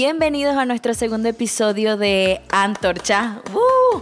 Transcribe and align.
Bienvenidos 0.00 0.56
a 0.56 0.64
nuestro 0.64 0.94
segundo 0.94 1.28
episodio 1.28 1.96
de 1.96 2.40
Antorcha. 2.52 3.42
¡Uh! 3.52 3.98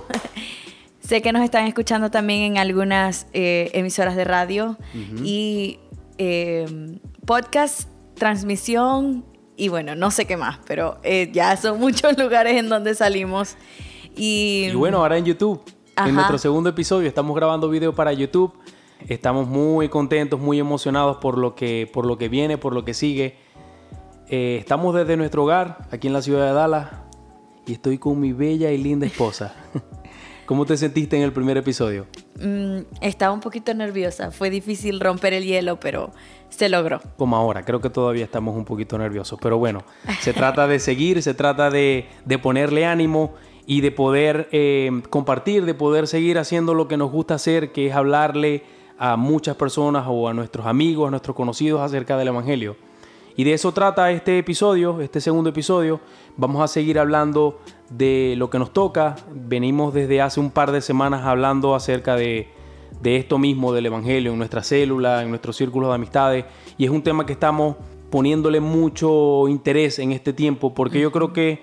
Sé 1.00 1.22
que 1.22 1.32
nos 1.32 1.42
están 1.42 1.66
escuchando 1.66 2.10
también 2.10 2.42
en 2.42 2.58
algunas 2.58 3.26
eh, 3.32 3.70
emisoras 3.72 4.14
de 4.14 4.24
radio 4.24 4.76
y 5.24 5.78
eh, 6.18 6.98
podcast, 7.24 7.88
transmisión 8.12 9.24
y 9.56 9.70
bueno, 9.70 9.94
no 9.94 10.10
sé 10.10 10.26
qué 10.26 10.36
más, 10.36 10.58
pero 10.66 10.98
eh, 11.02 11.30
ya 11.32 11.56
son 11.56 11.80
muchos 11.80 12.18
lugares 12.18 12.58
en 12.58 12.68
donde 12.68 12.94
salimos. 12.94 13.56
Y, 14.14 14.70
bueno, 14.74 14.98
ahora 14.98 15.16
en 15.16 15.24
YouTube, 15.24 15.62
en 15.96 16.14
nuestro 16.14 16.36
segundo 16.36 16.68
episodio, 16.68 17.08
estamos 17.08 17.34
grabando 17.34 17.70
video 17.70 17.94
para 17.94 18.12
YouTube. 18.12 18.52
Estamos 19.08 19.48
muy 19.48 19.88
contentos, 19.88 20.38
muy 20.38 20.58
emocionados 20.58 21.16
por 21.22 21.38
lo 21.38 21.54
que, 21.54 21.90
por 21.90 22.04
lo 22.04 22.18
que 22.18 22.28
viene, 22.28 22.58
por 22.58 22.74
lo 22.74 22.84
que 22.84 22.92
sigue. 22.92 23.45
Estamos 24.28 24.94
desde 24.94 25.16
nuestro 25.16 25.44
hogar, 25.44 25.78
aquí 25.90 26.06
en 26.06 26.12
la 26.12 26.22
ciudad 26.22 26.46
de 26.46 26.52
Dallas, 26.52 26.90
y 27.66 27.72
estoy 27.72 27.98
con 27.98 28.20
mi 28.20 28.32
bella 28.32 28.70
y 28.70 28.78
linda 28.78 29.06
esposa. 29.06 29.54
¿Cómo 30.46 30.64
te 30.64 30.76
sentiste 30.76 31.16
en 31.16 31.24
el 31.24 31.32
primer 31.32 31.56
episodio? 31.56 32.06
Mm, 32.40 32.82
estaba 33.00 33.32
un 33.34 33.40
poquito 33.40 33.74
nerviosa. 33.74 34.30
Fue 34.30 34.48
difícil 34.48 35.00
romper 35.00 35.32
el 35.32 35.44
hielo, 35.44 35.80
pero 35.80 36.12
se 36.50 36.68
logró. 36.68 37.00
Como 37.16 37.36
ahora, 37.36 37.64
creo 37.64 37.80
que 37.80 37.90
todavía 37.90 38.24
estamos 38.24 38.56
un 38.56 38.64
poquito 38.64 38.96
nerviosos. 38.96 39.40
Pero 39.42 39.58
bueno, 39.58 39.82
se 40.20 40.32
trata 40.32 40.68
de 40.68 40.78
seguir, 40.78 41.20
se 41.22 41.34
trata 41.34 41.68
de, 41.68 42.06
ponerle 42.40 42.86
ánimo 42.86 43.34
y 43.66 43.80
de 43.80 43.90
poder 43.90 44.48
eh, 44.52 45.02
compartir, 45.10 45.64
de 45.64 45.74
poder 45.74 46.06
seguir 46.06 46.38
haciendo 46.38 46.74
lo 46.74 46.86
que 46.86 46.96
nos 46.96 47.10
gusta 47.10 47.34
hacer, 47.34 47.72
que 47.72 47.88
es 47.88 47.94
hablarle 47.96 48.62
a 48.98 49.16
muchas 49.16 49.56
personas 49.56 50.04
o 50.08 50.28
a 50.28 50.32
nuestros 50.32 50.66
amigos, 50.66 51.08
a 51.08 51.10
nuestros 51.10 51.34
conocidos 51.34 51.80
acerca 51.80 52.16
del 52.16 52.28
Evangelio. 52.28 52.76
Y 53.38 53.44
de 53.44 53.52
eso 53.52 53.72
trata 53.72 54.10
este 54.12 54.38
episodio, 54.38 55.02
este 55.02 55.20
segundo 55.20 55.50
episodio. 55.50 56.00
Vamos 56.38 56.62
a 56.62 56.68
seguir 56.68 56.98
hablando 56.98 57.60
de 57.90 58.34
lo 58.38 58.48
que 58.48 58.58
nos 58.58 58.72
toca. 58.72 59.16
Venimos 59.30 59.92
desde 59.92 60.22
hace 60.22 60.40
un 60.40 60.50
par 60.50 60.72
de 60.72 60.80
semanas 60.80 61.26
hablando 61.26 61.74
acerca 61.74 62.16
de, 62.16 62.48
esto 63.04 63.36
mismo, 63.36 63.74
del 63.74 63.84
Evangelio, 63.84 64.32
en 64.32 64.38
nuestra 64.38 64.62
célula, 64.62 65.22
en 65.22 65.28
nuestro 65.28 65.52
círculo 65.52 65.88
de 65.88 65.94
amistades. 65.96 66.46
Y 66.78 66.86
es 66.86 66.90
un 66.90 67.02
tema 67.02 67.26
que 67.26 67.34
estamos 67.34 67.76
poniéndole 68.10 68.60
mucho 68.60 69.48
interés 69.48 69.98
en 69.98 70.12
este 70.12 70.32
tiempo, 70.32 70.72
porque 70.72 70.98
yo 70.98 71.12
creo 71.12 71.34
que 71.34 71.62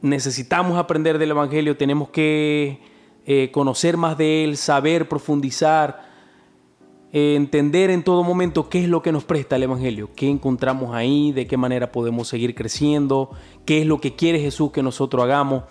necesitamos 0.00 0.78
aprender 0.78 1.18
del 1.18 1.32
Evangelio, 1.32 1.76
tenemos 1.76 2.08
que 2.08 2.80
eh, 3.26 3.50
conocer 3.52 3.98
más 3.98 4.16
de 4.16 4.44
él, 4.44 4.56
saber, 4.56 5.06
profundizar, 5.06 6.07
eh, 7.12 7.34
entender 7.36 7.90
en 7.90 8.02
todo 8.02 8.22
momento 8.22 8.68
qué 8.68 8.82
es 8.82 8.88
lo 8.88 9.00
que 9.00 9.12
nos 9.12 9.24
presta 9.24 9.56
el 9.56 9.62
Evangelio, 9.62 10.10
qué 10.14 10.28
encontramos 10.28 10.94
ahí, 10.94 11.32
de 11.32 11.46
qué 11.46 11.56
manera 11.56 11.90
podemos 11.90 12.28
seguir 12.28 12.54
creciendo, 12.54 13.30
qué 13.64 13.80
es 13.80 13.86
lo 13.86 14.00
que 14.00 14.14
quiere 14.14 14.40
Jesús 14.40 14.72
que 14.72 14.82
nosotros 14.82 15.24
hagamos. 15.24 15.64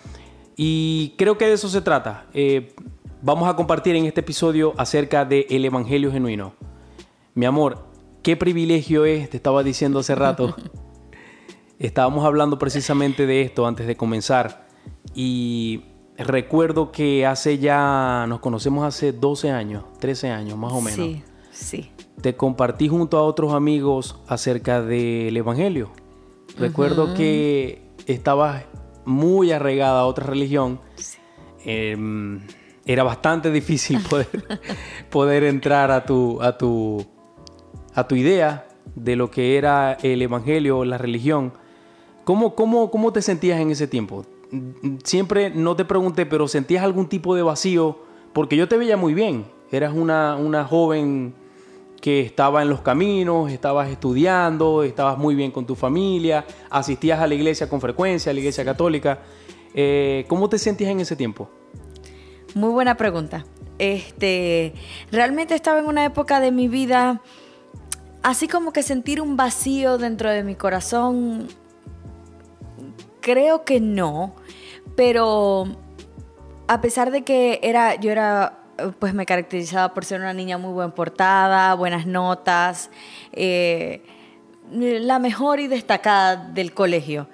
Y 0.56 1.14
creo 1.16 1.38
que 1.38 1.46
de 1.46 1.52
eso 1.52 1.68
se 1.68 1.80
trata. 1.80 2.26
Eh, 2.34 2.74
vamos 3.22 3.48
a 3.48 3.54
compartir 3.54 3.94
en 3.94 4.06
este 4.06 4.20
episodio 4.20 4.74
acerca 4.76 5.24
del 5.24 5.64
Evangelio 5.64 6.10
genuino. 6.10 6.54
Mi 7.34 7.46
amor, 7.46 7.86
qué 8.22 8.36
privilegio 8.36 9.04
es, 9.04 9.30
te 9.30 9.36
estaba 9.36 9.62
diciendo 9.62 10.00
hace 10.00 10.16
rato. 10.16 10.56
Estábamos 11.78 12.24
hablando 12.24 12.58
precisamente 12.58 13.26
de 13.26 13.42
esto 13.42 13.64
antes 13.64 13.86
de 13.86 13.96
comenzar. 13.96 14.66
Y 15.14 15.84
recuerdo 16.18 16.90
que 16.90 17.26
hace 17.26 17.58
ya, 17.58 18.26
nos 18.28 18.40
conocemos 18.40 18.84
hace 18.84 19.12
12 19.12 19.50
años, 19.50 19.84
13 20.00 20.30
años 20.30 20.58
más 20.58 20.72
o 20.72 20.80
menos. 20.80 21.06
Sí, 21.06 21.22
sí. 21.50 21.90
Te 22.20 22.36
compartí 22.36 22.88
junto 22.88 23.18
a 23.18 23.22
otros 23.22 23.52
amigos 23.52 24.16
acerca 24.26 24.82
del 24.82 25.36
Evangelio. 25.36 25.90
Recuerdo 26.58 27.14
que 27.14 27.82
estabas 28.06 28.64
muy 29.04 29.52
arraigada 29.52 30.00
a 30.00 30.06
otra 30.06 30.26
religión. 30.26 30.80
Em, 31.64 32.40
era 32.84 33.04
bastante 33.04 33.50
difícil 33.52 34.00
poder, 34.00 34.28
poder 35.10 35.44
entrar 35.44 35.92
a 35.92 36.04
tu, 36.04 36.42
a, 36.42 36.58
tu, 36.58 37.06
a 37.94 38.08
tu 38.08 38.16
idea 38.16 38.66
de 38.96 39.14
lo 39.14 39.30
que 39.30 39.56
era 39.56 39.92
el 40.02 40.20
Evangelio, 40.22 40.84
la 40.84 40.98
religión. 40.98 41.52
¿Cómo, 42.24 42.54
cómo, 42.54 42.90
cómo 42.90 43.12
te 43.12 43.22
sentías 43.22 43.60
en 43.60 43.70
ese 43.70 43.86
tiempo? 43.86 44.26
Siempre 45.04 45.50
no 45.50 45.76
te 45.76 45.84
pregunté, 45.84 46.26
pero 46.26 46.48
sentías 46.48 46.82
algún 46.82 47.08
tipo 47.08 47.34
de 47.34 47.42
vacío, 47.42 47.98
porque 48.32 48.56
yo 48.56 48.68
te 48.68 48.76
veía 48.76 48.96
muy 48.96 49.14
bien. 49.14 49.46
Eras 49.70 49.92
una, 49.94 50.36
una 50.36 50.64
joven 50.64 51.34
que 52.00 52.20
estaba 52.20 52.62
en 52.62 52.70
los 52.70 52.80
caminos, 52.80 53.50
estabas 53.50 53.90
estudiando, 53.90 54.82
estabas 54.82 55.18
muy 55.18 55.34
bien 55.34 55.50
con 55.50 55.66
tu 55.66 55.74
familia, 55.74 56.46
asistías 56.70 57.20
a 57.20 57.26
la 57.26 57.34
iglesia 57.34 57.68
con 57.68 57.80
frecuencia, 57.80 58.30
a 58.30 58.32
la 58.32 58.40
iglesia 58.40 58.64
católica. 58.64 59.20
Eh, 59.74 60.24
¿Cómo 60.28 60.48
te 60.48 60.58
sentías 60.58 60.90
en 60.90 61.00
ese 61.00 61.16
tiempo? 61.16 61.50
Muy 62.54 62.70
buena 62.70 62.96
pregunta. 62.96 63.44
Este, 63.78 64.74
realmente 65.12 65.54
estaba 65.54 65.80
en 65.80 65.86
una 65.86 66.04
época 66.04 66.40
de 66.40 66.50
mi 66.50 66.68
vida 66.68 67.20
así 68.22 68.48
como 68.48 68.72
que 68.72 68.82
sentir 68.82 69.20
un 69.20 69.36
vacío 69.36 69.98
dentro 69.98 70.30
de 70.30 70.42
mi 70.42 70.56
corazón 70.56 71.46
Creo 73.28 73.62
que 73.64 73.78
no, 73.78 74.34
pero 74.98 75.64
a 76.66 76.80
pesar 76.80 77.12
de 77.12 77.22
que 77.22 77.60
era, 77.62 77.94
yo 78.00 78.10
era, 78.10 78.58
pues 78.98 79.14
me 79.14 79.26
caracterizaba 79.26 79.94
por 79.94 80.04
ser 80.04 80.20
una 80.20 80.32
niña 80.32 80.58
muy 80.58 80.72
buen 80.72 80.90
portada, 80.90 81.72
buenas 81.74 82.04
notas, 82.04 82.90
eh, 83.32 84.02
la 84.72 85.20
mejor 85.20 85.60
y 85.60 85.68
destacada 85.68 86.34
del 86.34 86.74
colegio. 86.74 87.28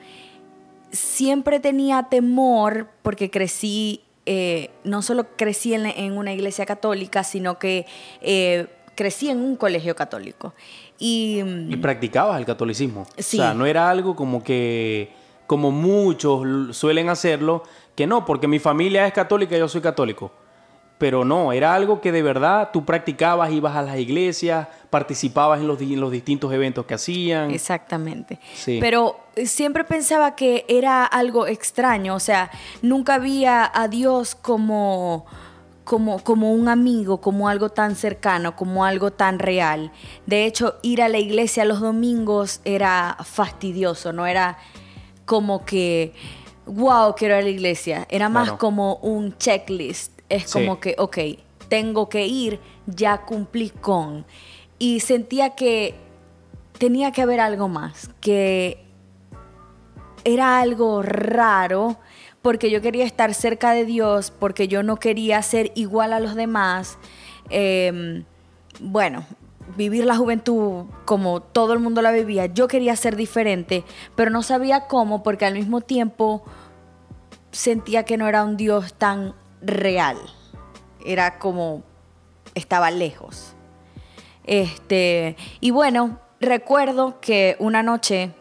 Siempre 0.91 1.59
tenía 1.59 2.03
temor 2.03 2.91
porque 3.01 3.31
crecí, 3.31 4.03
eh, 4.27 4.69
no 4.85 5.01
solo 5.01 5.35
crecí 5.35 5.73
en, 5.73 6.13
una 6.13 6.35
iglesia 6.35 6.67
católica, 6.67 7.25
sino 7.25 7.59
que 7.59 7.87
eh, 8.21 8.67
crecí 8.95 9.31
en 9.31 9.39
un 9.39 9.57
colegio 9.57 9.97
católico. 9.97 10.53
Y, 10.99 11.41
y 11.71 11.77
practicabas 11.77 12.39
el 12.39 12.45
catolicismo. 12.45 13.07
Sí. 13.17 13.39
O 13.39 13.43
sea, 13.43 13.55
no 13.55 13.65
era 13.65 13.89
algo 13.89 14.15
como 14.15 14.45
que 14.45 15.24
como 15.47 15.71
muchos 15.71 16.77
suelen 16.77 17.09
hacerlo, 17.09 17.62
que 17.94 18.06
no, 18.06 18.25
porque 18.25 18.49
mi 18.49 18.59
familia 18.59 19.06
es 19.06 19.12
católica 19.12 19.56
y 19.56 19.59
yo 19.59 19.69
soy 19.69 19.81
católico. 19.81 20.32
Pero 20.99 21.25
no, 21.25 21.53
era 21.53 21.75
algo 21.75 22.00
que 22.00 22.12
de 22.12 22.22
verdad 22.22 22.71
tú 22.72 22.84
practicabas, 22.84 23.53
ibas 23.53 23.77
a 23.77 23.83
las 23.83 23.99
iglesias, 23.99 24.69
participabas 24.91 25.60
en 25.60 25.66
los, 25.66 25.81
los 25.81 26.10
distintos 26.10 26.53
eventos 26.53 26.87
que 26.87 26.94
hacían. 26.94 27.50
Exactamente. 27.50 28.38
Pero 28.65 29.19
eh, 29.34 29.47
siempre 29.47 29.84
pensaba 29.84 30.37
que 30.37 30.65
era 30.69 31.04
algo 31.04 31.47
extraño, 31.47 32.15
o 32.15 32.21
sea, 32.21 32.50
nunca 32.81 33.15
había 33.15 33.71
a 33.75 33.88
Dios 33.88 34.37
como, 34.37 35.27
como, 35.83 36.21
como 36.21 36.53
un 36.53 36.69
amigo, 36.69 37.21
como 37.21 37.49
algo 37.49 37.71
tan 37.71 37.97
cercano, 37.97 38.54
como 38.54 38.84
algo 38.84 39.10
tan 39.10 39.41
real. 39.41 39.91
De 40.27 40.47
hecho, 40.47 40.77
ir 40.83 41.03
a 41.03 41.09
la 41.09 41.19
iglesia 41.19 41.65
los 41.65 41.81
domingos 41.81 42.60
era 42.65 43.16
fastidioso, 43.25 44.12
no 44.12 44.27
era 44.27 44.59
como 45.25 45.65
que, 45.65 46.12
wow, 46.67 47.15
quiero 47.17 47.35
ir 47.35 47.41
a 47.41 47.43
la 47.43 47.51
iglesia. 47.51 48.07
Era 48.11 48.29
más 48.29 48.53
como 48.53 48.97
un 48.97 49.37
checklist. 49.39 50.21
Es 50.29 50.53
como 50.53 50.81
que, 50.81 50.95
ok, 50.99 51.19
tengo 51.69 52.09
que 52.09 52.27
ir, 52.27 52.61
ya 52.87 53.23
cumplí 53.23 53.71
con. 53.71 54.25
Y 54.79 55.01
sentía 55.01 55.51
que 55.51 55.95
tenía 56.79 57.13
que 57.13 57.23
haber 57.23 57.41
algo 57.41 57.69
más, 57.69 58.11
que 58.21 58.84
era 60.25 60.61
algo 60.61 61.03
raro, 61.03 61.97
porque 62.43 62.71
yo 62.71 62.81
quería 62.81 63.05
estar 63.05 63.34
cerca 63.34 63.73
de 63.73 63.84
Dios, 63.84 64.31
porque 64.31 64.69
yo 64.69 64.83
no 64.83 64.97
quería 64.97 65.41
ser 65.43 65.72
igual 65.75 66.13
a 66.13 66.21
los 66.21 66.34
demás. 66.34 66.98
Em, 67.51 68.25
bueno, 68.81 69.25
vivir 69.77 70.05
la 70.05 70.16
juventud 70.16 70.87
como 71.05 71.41
todo 71.41 71.72
el 71.72 71.78
mundo 71.78 72.03
la 72.03 72.13
vivía, 72.13 72.47
yo 72.47 72.69
quería 72.69 72.97
ser 72.97 73.16
diferente, 73.16 73.84
pero 74.15 74.31
no 74.31 74.43
sabía 74.43 74.87
cómo 74.87 75.22
porque 75.22 75.47
al 75.47 75.55
mismo 75.55 75.81
tiempo 75.81 76.45
sentía 77.51 78.05
que 78.05 78.16
no 78.16 78.28
era 78.28 78.45
un 78.45 78.57
Dios 78.57 78.95
tan 78.95 79.34
real. 79.63 80.19
Era 81.05 81.39
como 81.39 81.83
estaba 82.55 82.91
lejos. 82.91 83.55
Este, 84.45 85.37
y 85.61 85.71
bueno, 85.71 86.21
recuerdo 86.41 87.21
que 87.21 87.57
una 87.59 87.83
noche 87.83 88.33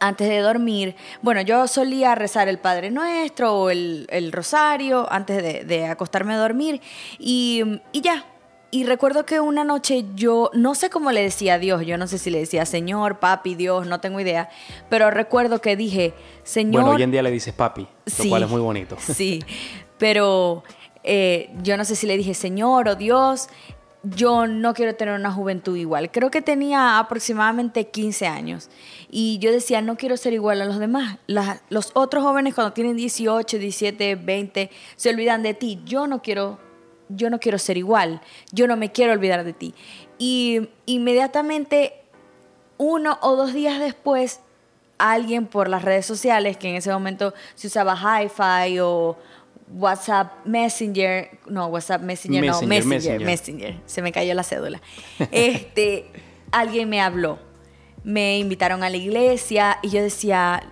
antes 0.00 0.28
de 0.28 0.38
dormir, 0.40 0.96
bueno, 1.22 1.40
yo 1.40 1.66
solía 1.66 2.14
rezar 2.14 2.48
el 2.48 2.58
Padre 2.58 2.90
Nuestro 2.90 3.54
o 3.54 3.70
el, 3.70 4.30
Rosario 4.32 5.10
antes 5.10 5.66
de, 5.66 5.86
acostarme 5.86 6.34
a 6.34 6.38
dormir 6.38 6.80
y, 7.18 7.80
y 7.92 8.00
ya, 8.02 8.26
y 8.74 8.82
recuerdo 8.82 9.24
que 9.24 9.38
una 9.38 9.62
noche 9.62 10.04
yo, 10.16 10.50
no 10.52 10.74
sé 10.74 10.90
cómo 10.90 11.12
le 11.12 11.22
decía 11.22 11.54
a 11.54 11.58
Dios, 11.60 11.86
yo 11.86 11.96
no 11.96 12.08
sé 12.08 12.18
si 12.18 12.28
le 12.28 12.40
decía 12.40 12.66
Señor, 12.66 13.20
papi, 13.20 13.54
Dios, 13.54 13.86
no 13.86 14.00
tengo 14.00 14.18
idea, 14.18 14.48
pero 14.90 15.12
recuerdo 15.12 15.60
que 15.60 15.76
dije, 15.76 16.12
Señor... 16.42 16.82
Bueno, 16.82 16.96
hoy 16.96 17.04
en 17.04 17.12
día 17.12 17.22
le 17.22 17.30
dices 17.30 17.54
papi, 17.54 17.86
lo 18.18 18.28
cual 18.28 18.42
es 18.42 18.50
muy 18.50 18.60
bonito. 18.60 18.96
Sí, 19.14 19.44
pero 19.96 20.64
eh, 21.04 21.54
yo 21.62 21.76
no 21.76 21.84
sé 21.84 21.94
si 21.94 22.08
le 22.08 22.16
dije 22.16 22.34
Señor 22.34 22.88
o 22.88 22.96
Dios, 22.96 23.48
yo 24.02 24.48
no 24.48 24.74
quiero 24.74 24.96
tener 24.96 25.14
una 25.14 25.30
juventud 25.30 25.76
igual. 25.76 26.10
Creo 26.10 26.32
que 26.32 26.42
tenía 26.42 26.98
aproximadamente 26.98 27.86
15 27.86 28.26
años 28.26 28.70
y 29.08 29.38
yo 29.38 29.52
decía, 29.52 29.82
no 29.82 29.96
quiero 29.96 30.16
ser 30.16 30.32
igual 30.32 30.60
a 30.60 30.64
los 30.64 30.80
demás. 30.80 31.18
los 31.28 31.92
otros 31.94 32.24
jóvenes 32.24 32.54
cuando 32.54 32.72
tienen 32.72 32.96
18, 32.96 33.56
17, 33.56 34.16
20 34.16 34.70
se 34.96 35.10
olvidan 35.10 35.44
de 35.44 35.54
ti. 35.54 35.80
Yo 35.84 36.08
no 36.08 36.22
quiero 36.22 36.58
yo 37.08 37.30
no 37.30 37.40
quiero 37.40 37.58
ser 37.58 37.76
igual. 37.76 38.20
Yo 38.52 38.66
no 38.66 38.76
me 38.76 38.92
quiero 38.92 39.12
olvidar 39.12 39.44
de 39.44 39.52
ti. 39.52 39.74
Y 40.18 40.68
inmediatamente 40.86 41.94
uno 42.78 43.18
o 43.22 43.36
dos 43.36 43.52
días 43.52 43.78
después 43.78 44.40
alguien 44.98 45.46
por 45.46 45.68
las 45.68 45.82
redes 45.82 46.06
sociales, 46.06 46.56
que 46.56 46.68
en 46.68 46.76
ese 46.76 46.92
momento 46.92 47.34
se 47.54 47.66
usaba 47.66 47.94
Hi-Fi 47.96 48.78
o 48.80 49.16
WhatsApp 49.72 50.44
Messenger, 50.44 51.38
no, 51.46 51.66
WhatsApp 51.66 52.02
Messenger, 52.02 52.44
no, 52.44 52.62
Messenger, 52.62 53.20
Messenger, 53.20 53.80
se 53.86 54.02
me 54.02 54.12
cayó 54.12 54.34
la 54.34 54.42
cédula. 54.42 54.80
Este, 55.30 56.10
alguien 56.52 56.88
me 56.88 57.00
habló, 57.00 57.38
me 58.02 58.38
invitaron 58.38 58.82
a 58.82 58.90
la 58.90 58.96
iglesia 58.96 59.78
y 59.82 59.90
yo 59.90 60.02
decía, 60.02 60.62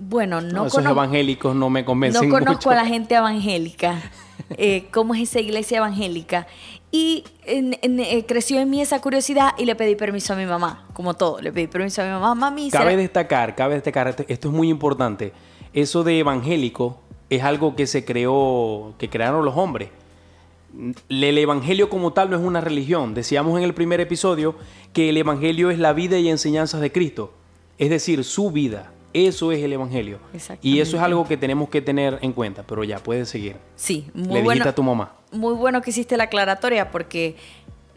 bueno, 0.00 0.40
no, 0.40 0.66
esos 0.66 0.84
evangélicos 0.84 1.54
no 1.54 1.68
me 1.68 1.84
convencen 1.84 2.28
No 2.28 2.38
conozco 2.38 2.70
a 2.70 2.74
la 2.74 2.86
gente 2.86 3.14
evangélica, 3.14 4.00
eh, 4.56 4.86
cómo 4.90 5.14
es 5.14 5.22
esa 5.22 5.40
iglesia 5.40 5.78
evangélica. 5.78 6.46
Y 6.90 7.24
eh, 7.44 8.24
creció 8.26 8.58
en 8.60 8.70
mí 8.70 8.80
esa 8.80 9.00
curiosidad 9.00 9.52
y 9.58 9.66
le 9.66 9.76
pedí 9.76 9.94
permiso 9.96 10.32
a 10.32 10.36
mi 10.36 10.46
mamá, 10.46 10.86
como 10.94 11.14
todo, 11.14 11.40
le 11.40 11.52
pedí 11.52 11.66
permiso 11.66 12.00
a 12.00 12.06
mi 12.06 12.10
mamá, 12.12 12.34
mami. 12.34 12.70
Cabe 12.70 12.96
destacar, 12.96 13.54
cabe 13.54 13.74
destacar, 13.74 14.08
esto 14.26 14.48
es 14.48 14.54
muy 14.54 14.70
importante, 14.70 15.32
eso 15.74 16.02
de 16.02 16.18
evangélico 16.18 16.98
es 17.28 17.42
algo 17.44 17.76
que 17.76 17.86
se 17.86 18.04
creó, 18.04 18.94
que 18.98 19.10
crearon 19.10 19.44
los 19.44 19.56
hombres. 19.56 19.90
El 21.08 21.36
evangelio 21.36 21.90
como 21.90 22.12
tal 22.12 22.30
no 22.30 22.36
es 22.36 22.42
una 22.42 22.60
religión. 22.60 23.12
Decíamos 23.12 23.58
en 23.58 23.64
el 23.64 23.74
primer 23.74 24.00
episodio 24.00 24.54
que 24.92 25.10
el 25.10 25.16
evangelio 25.16 25.70
es 25.70 25.78
la 25.78 25.92
vida 25.92 26.18
y 26.18 26.28
enseñanzas 26.28 26.80
de 26.80 26.90
Cristo, 26.90 27.32
es 27.78 27.90
decir, 27.90 28.24
su 28.24 28.50
vida. 28.50 28.92
Eso 29.12 29.50
es 29.52 29.62
el 29.62 29.72
evangelio. 29.72 30.18
Y 30.62 30.80
eso 30.80 30.96
es 30.96 31.02
algo 31.02 31.26
que 31.26 31.36
tenemos 31.36 31.68
que 31.68 31.82
tener 31.82 32.18
en 32.22 32.32
cuenta, 32.32 32.62
pero 32.62 32.84
ya 32.84 32.98
puedes 32.98 33.28
seguir. 33.28 33.56
Sí, 33.74 34.08
muy 34.14 34.34
Le 34.34 34.42
bueno. 34.42 34.68
a 34.68 34.74
tu 34.74 34.82
mamá. 34.82 35.12
Muy 35.32 35.54
bueno 35.54 35.82
que 35.82 35.90
hiciste 35.90 36.16
la 36.16 36.24
aclaratoria 36.24 36.90
porque 36.90 37.36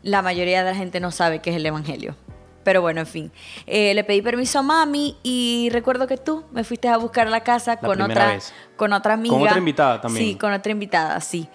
la 0.01 0.21
mayoría 0.21 0.63
de 0.63 0.71
la 0.71 0.75
gente 0.75 0.99
no 0.99 1.11
sabe 1.11 1.39
qué 1.39 1.51
es 1.51 1.55
el 1.55 1.65
evangelio. 1.65 2.15
Pero 2.63 2.81
bueno, 2.81 3.01
en 3.01 3.07
fin. 3.07 3.31
Eh, 3.67 3.93
le 3.93 4.03
pedí 4.03 4.21
permiso 4.21 4.59
a 4.59 4.61
mami 4.61 5.17
y 5.21 5.69
recuerdo 5.71 6.07
que 6.07 6.17
tú 6.17 6.45
me 6.51 6.63
fuiste 6.63 6.87
a 6.87 6.97
buscar 6.97 7.27
a 7.27 7.29
la 7.29 7.41
casa 7.41 7.77
con 7.77 8.01
otra, 8.01 8.39
con 8.75 8.93
otra 8.93 9.13
amiga. 9.15 9.35
Con 9.35 9.43
otra 9.43 9.57
invitada 9.57 10.01
también. 10.01 10.25
Sí, 10.25 10.35
con 10.35 10.53
otra 10.53 10.71
invitada, 10.71 11.19
sí. 11.19 11.47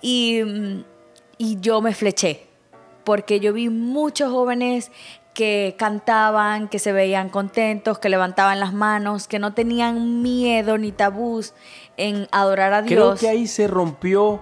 Y, 0.00 0.42
mm, 0.42 0.84
y 1.38 1.60
yo 1.60 1.80
me 1.80 1.94
fleché 1.94 2.46
porque 3.04 3.40
yo 3.40 3.52
vi 3.52 3.68
muchos 3.68 4.32
jóvenes 4.32 4.90
que 5.34 5.74
cantaban, 5.76 6.68
que 6.68 6.78
se 6.78 6.92
veían 6.92 7.28
contentos, 7.28 7.98
que 7.98 8.08
levantaban 8.08 8.60
las 8.60 8.72
manos, 8.72 9.26
que 9.26 9.40
no 9.40 9.52
tenían 9.52 10.22
miedo 10.22 10.78
ni 10.78 10.92
tabús 10.92 11.54
en 11.96 12.28
adorar 12.30 12.72
a 12.72 12.82
Dios. 12.82 13.18
Creo 13.18 13.30
que 13.30 13.36
ahí 13.36 13.46
se 13.48 13.66
rompió 13.66 14.40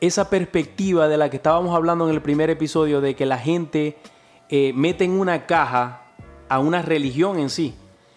esa 0.00 0.30
perspectiva 0.30 1.08
de 1.08 1.16
la 1.16 1.28
que 1.28 1.36
estábamos 1.36 1.74
hablando 1.74 2.08
en 2.08 2.14
el 2.14 2.22
primer 2.22 2.50
episodio, 2.50 3.00
de 3.00 3.16
que 3.16 3.26
la 3.26 3.36
gente 3.36 3.98
eh, 4.48 4.72
mete 4.74 5.04
en 5.04 5.18
una 5.18 5.46
caja 5.46 6.04
a 6.48 6.60
una 6.60 6.82
religión 6.82 7.38
en 7.38 7.50
sí. 7.50 7.74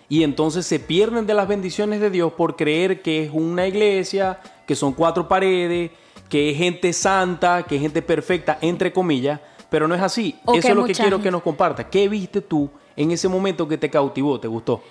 Y 0.07 0.23
entonces 0.23 0.65
se 0.65 0.79
pierden 0.79 1.25
de 1.25 1.33
las 1.33 1.47
bendiciones 1.47 2.01
de 2.01 2.09
Dios 2.09 2.33
por 2.33 2.55
creer 2.55 3.01
que 3.01 3.23
es 3.23 3.31
una 3.33 3.65
iglesia, 3.65 4.39
que 4.67 4.75
son 4.75 4.93
cuatro 4.93 5.27
paredes, 5.27 5.91
que 6.29 6.51
es 6.51 6.57
gente 6.57 6.93
santa, 6.93 7.63
que 7.63 7.77
es 7.77 7.81
gente 7.81 8.01
perfecta, 8.01 8.57
entre 8.61 8.93
comillas, 8.93 9.39
pero 9.71 9.87
no 9.87 9.95
es 9.95 10.01
así. 10.01 10.35
Eso 10.53 10.67
es 10.67 10.75
lo 10.75 10.83
que 10.83 10.93
quiero 10.93 11.21
que 11.21 11.31
nos 11.31 11.41
compartas. 11.41 11.85
¿Qué 11.89 12.09
viste 12.09 12.41
tú 12.41 12.69
en 12.93 13.09
ese 13.09 13.29
momento 13.29 13.69
que 13.69 13.77
te 13.77 13.89
cautivó, 13.89 14.37
te 14.37 14.49
gustó? 14.49 14.83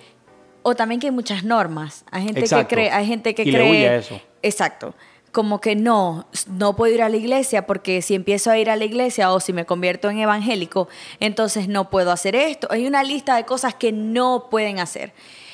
O 0.63 0.73
también 0.73 0.99
que 0.99 1.05
hay 1.05 1.11
muchas 1.11 1.43
normas. 1.43 2.03
Hay 2.09 2.23
gente 2.23 2.41
que 2.41 2.67
cree, 2.67 2.89
hay 2.89 3.05
gente 3.05 3.35
que 3.35 3.43
cree. 3.43 3.97
eso. 3.97 4.19
Exacto. 4.41 4.95
Como 5.31 5.61
que 5.61 5.75
no, 5.75 6.25
no 6.47 6.75
puedo 6.75 6.91
ir 6.91 7.03
a 7.03 7.09
la 7.09 7.17
iglesia 7.17 7.67
porque 7.67 8.01
si 8.01 8.15
empiezo 8.15 8.49
a 8.49 8.57
ir 8.57 8.71
a 8.71 8.75
la 8.75 8.83
iglesia 8.85 9.31
o 9.31 9.39
si 9.39 9.53
me 9.53 9.67
convierto 9.67 10.09
en 10.09 10.17
evangélico, 10.17 10.87
entonces 11.19 11.67
no 11.67 11.91
puedo 11.91 12.11
hacer 12.11 12.35
esto. 12.35 12.67
Hay 12.71 12.87
una 12.87 13.03
lista 13.03 13.35
de 13.35 13.45
cosas 13.45 13.75
que 13.75 13.91
no 13.91 14.47
pueden 14.49 14.79
hacer. 14.79 15.13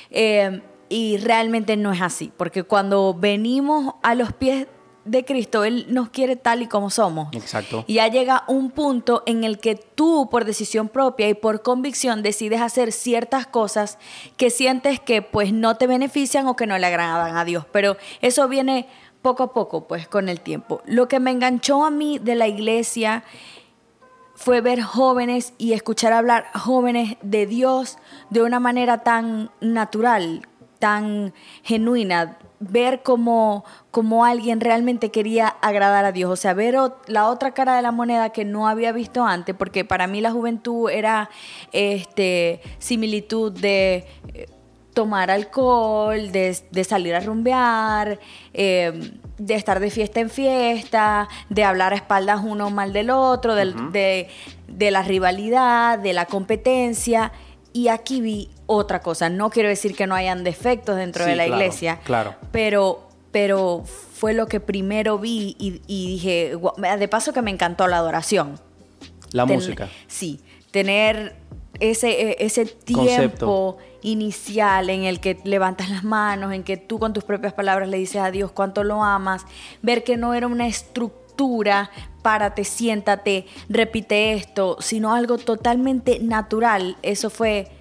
Eh, 0.10 0.62
y 0.88 1.18
realmente 1.18 1.76
no 1.76 1.92
es 1.92 2.02
así, 2.02 2.32
porque 2.38 2.64
cuando 2.64 3.14
venimos 3.14 3.96
a 4.04 4.16
los 4.16 4.32
pies 4.32 4.68
de 5.08 5.26
Cristo, 5.26 5.64
Él 5.64 5.88
nos 5.90 6.10
quiere 6.10 6.36
tal 6.36 6.62
y 6.62 6.68
como 6.68 6.90
somos. 6.90 7.30
Exacto. 7.34 7.84
Y 7.88 7.96
ya 7.96 8.08
llega 8.08 8.44
un 8.48 8.72
punto 8.72 9.24
en 9.26 9.44
el 9.44 9.60
que 9.60 9.76
tú, 9.76 10.30
por 10.30 10.46
decisión 10.46 10.90
propia 10.90 11.30
y 11.30 11.34
por 11.34 11.62
convicción, 11.62 12.24
decides 12.24 12.62
hacer 12.62 12.92
ciertas 12.92 13.48
cosas 13.48 13.98
que 14.38 14.50
sientes 14.50 15.00
que 15.00 15.22
pues 15.22 15.54
no 15.54 15.76
te 15.78 15.88
benefician 15.88 16.48
o 16.48 16.56
que 16.56 16.68
no 16.68 16.78
le 16.78 16.86
agradan 16.86 17.38
a 17.38 17.46
Dios. 17.46 17.66
Pero 17.72 17.98
eso 18.22 18.48
viene 18.48 18.88
poco 19.22 19.44
a 19.44 19.54
poco, 19.54 19.88
pues 19.88 20.08
con 20.08 20.30
el 20.30 20.42
tiempo. 20.42 20.82
Lo 20.86 21.08
que 21.08 21.20
me 21.20 21.32
enganchó 21.32 21.86
a 21.86 21.90
mí 21.90 22.20
de 22.20 22.36
la 22.36 22.48
iglesia 22.48 23.24
fue 24.36 24.62
ver 24.62 24.82
jóvenes 24.82 25.54
y 25.58 25.74
escuchar 25.74 26.14
hablar 26.14 26.46
jóvenes 26.54 27.18
de 27.24 27.48
Dios 27.48 27.98
de 28.30 28.44
una 28.44 28.60
manera 28.60 29.00
tan 29.00 29.50
natural, 29.62 30.48
tan 30.80 31.34
genuina, 31.64 32.38
ver 32.60 33.04
cómo, 33.04 33.64
alguien 34.26 34.60
realmente 34.62 35.12
quería 35.12 35.48
agradar 35.48 36.06
a 36.06 36.12
Dios, 36.12 36.32
o 36.32 36.36
sea, 36.36 36.54
ver 36.54 36.76
la 37.08 37.28
otra 37.28 37.54
cara 37.54 37.76
de 37.76 37.82
la 37.82 37.92
moneda 37.92 38.30
que 38.30 38.46
no 38.46 38.68
había 38.68 38.92
visto 38.92 39.24
antes, 39.26 39.56
porque 39.56 39.86
para 39.86 40.08
mí 40.08 40.22
la 40.22 40.32
juventud 40.32 40.90
era 40.90 41.30
este, 41.72 42.62
similitud 42.80 43.52
de 43.52 44.06
eh, 44.34 44.48
tomar 44.94 45.30
alcohol, 45.30 46.32
de, 46.32 46.84
salir 46.84 47.14
a 47.14 47.20
rumbear, 47.20 48.20
em, 48.54 49.20
de 49.38 49.54
estar 49.54 49.80
de 49.80 49.92
fiesta 49.92 50.20
en 50.20 50.32
fiesta, 50.32 51.28
de 51.50 51.64
hablar 51.64 51.94
a 51.94 51.98
espaldas 51.98 52.42
uno 52.44 52.72
mal 52.72 52.94
del 52.94 53.12
otro, 53.12 53.54
de, 53.54 54.28
de 54.68 54.92
la 54.92 55.04
rivalidad, 55.04 56.00
de 56.00 56.14
la 56.14 56.26
competencia. 56.26 57.32
Y 57.74 57.90
aquí 57.90 58.22
vi 58.22 58.50
otra 58.68 59.02
cosa. 59.02 59.30
No 59.30 59.50
quiero 59.50 59.70
decir 59.70 59.96
que 59.96 60.06
no 60.06 60.14
hayan 60.14 60.44
defectos 60.44 60.96
dentro 60.98 61.26
de 61.26 61.36
la 61.36 61.48
iglesia, 61.48 62.00
claro. 62.04 62.36
pero 62.52 63.08
pero 63.32 63.84
fue 63.86 64.34
lo 64.34 64.48
que 64.48 64.60
primero 64.60 65.20
vi 65.20 65.56
y, 65.60 65.82
dije, 65.88 66.58
de 66.98 67.08
paso 67.08 67.34
que 67.34 67.42
me 67.42 67.52
encantó 67.52 67.88
la 67.88 67.98
adoración. 67.98 68.60
La 69.32 69.46
música. 69.46 69.90
Sí, 70.08 70.40
tener 70.72 71.36
ese, 71.80 72.32
e, 72.32 72.38
ese 72.40 72.66
tiempo 72.66 73.78
inicial 74.02 74.90
en 74.90 75.04
el 75.04 75.20
que 75.20 75.38
levantas 75.44 75.90
las 75.90 76.04
manos, 76.04 76.54
en 76.54 76.64
que 76.64 76.78
tú 76.78 76.98
con 76.98 77.14
tus 77.14 77.24
propias 77.24 77.54
palabras 77.54 77.90
le 77.90 77.98
dices 77.98 78.22
a 78.22 78.32
Dios 78.32 78.52
cuánto 78.52 78.84
lo 78.84 79.04
amas, 79.04 79.46
ver 79.82 80.04
que 80.04 80.18
no 80.18 80.34
era 80.34 80.48
una 80.48 80.66
estructura, 80.66 81.92
párate, 82.24 82.64
siéntate, 82.64 83.46
repite 83.70 84.34
esto, 84.34 84.78
sino 84.80 85.14
algo 85.14 85.38
totalmente 85.38 86.20
natural. 86.20 86.98
Eso 87.04 87.30
fue 87.30 87.77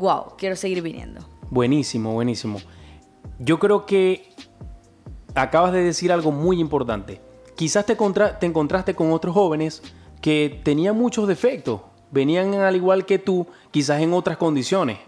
wow, 0.00 0.36
quiero 0.36 0.56
seguir 0.56 0.82
viniendo. 0.82 1.20
Buenísimo, 1.50 2.12
buenísimo. 2.12 2.58
Yo 3.38 3.58
creo 3.58 3.86
que 3.86 4.34
acabas 5.34 5.72
de 5.72 5.82
decir 5.82 6.12
algo 6.12 6.32
muy 6.32 6.60
importante. 6.60 7.20
Quizás 7.56 7.86
te, 7.86 7.94
te 7.94 8.46
encontraste 8.46 8.94
con 8.94 9.12
otros 9.12 9.34
jóvenes 9.34 9.82
que 10.20 10.60
tenían 10.62 10.96
muchos 10.96 11.26
defectos, 11.28 11.80
venían 12.10 12.54
al 12.54 12.76
igual 12.76 13.06
que 13.06 13.18
tú, 13.18 13.46
quizás 13.70 14.00
en 14.00 14.12
otras 14.12 14.36
condiciones. 14.36 14.98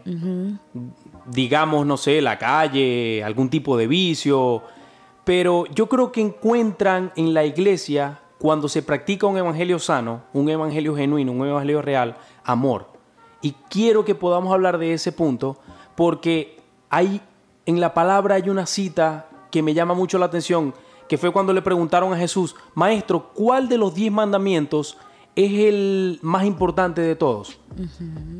Digamos, 1.27 1.87
no 1.87 1.97
sé, 1.97 2.21
la 2.21 2.39
calle, 2.39 3.23
algún 3.25 3.49
tipo 3.49 3.77
de 3.77 3.87
vicio. 3.87 4.63
Pero 5.25 5.67
yo 5.67 5.89
creo 5.89 6.11
que 6.11 6.21
encuentran 6.21 7.13
en 7.17 7.33
la 7.33 7.45
iglesia, 7.45 8.21
cuando 8.39 8.69
se 8.69 8.83
practica 8.83 9.27
un 9.27 9.39
evangelio 9.39 9.79
sano, 9.79 10.23
un 10.33 10.49
evangelio 10.49 10.97
genuino, 10.97 11.33
un 11.33 11.47
evangelio 11.47 11.81
real, 11.81 12.17
amor. 12.45 12.92
Y 13.43 13.53
quiero 13.69 14.05
que 14.05 14.15
podamos 14.15 14.53
hablar 14.53 14.79
de 14.79 14.95
ese 14.95 15.13
punto 15.13 15.59
porque 15.97 16.61
hay 16.89 17.21
en 17.67 17.81
la 17.81 17.95
palabra 17.95 18.37
hay 18.37 18.49
una 18.49 18.67
cita 18.67 19.29
que 19.51 19.63
me 19.63 19.75
llama 19.75 19.95
mucho 19.95 20.19
la 20.19 20.27
atención, 20.27 20.75
que 21.09 21.19
fue 21.19 21.33
cuando 21.33 21.53
le 21.53 21.63
preguntaron 21.63 22.13
a 22.13 22.17
Jesús, 22.17 22.57
Maestro, 22.75 23.31
¿cuál 23.35 23.69
de 23.69 23.79
los 23.79 23.95
diez 23.95 24.11
mandamientos 24.11 24.97
es 25.37 25.53
el 25.53 26.19
más 26.23 26.45
importante 26.45 27.01
de 27.01 27.15
todos? 27.15 27.59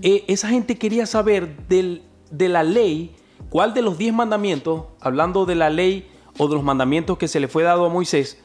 Eh, 0.03 0.25
esa 0.27 0.49
gente 0.49 0.79
quería 0.79 1.07
saber 1.07 1.67
de 1.69 2.49
la 2.49 2.63
ley, 2.63 3.15
cuál 3.51 3.75
de 3.75 3.83
los 3.83 3.99
diez 3.99 4.15
mandamientos, 4.15 4.85
hablando 5.01 5.45
de 5.45 5.55
la 5.55 5.71
ley 5.71 6.09
o 6.39 6.49
de 6.49 6.55
los 6.55 6.65
mandamientos 6.65 7.19
que 7.19 7.29
se 7.29 7.41
le 7.41 7.49
fue 7.49 7.63
dado 7.63 7.85
a 7.85 7.89
Moisés, 7.89 8.39